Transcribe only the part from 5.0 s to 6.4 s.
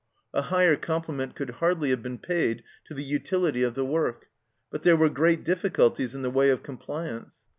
great difficulties in the